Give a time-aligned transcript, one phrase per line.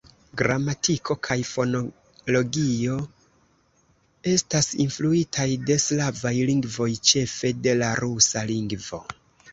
[0.41, 2.95] Gramatiko kaj fonologio
[4.31, 9.05] estas influitaj de slavaj lingvoj, ĉefe de la rusa lingvo.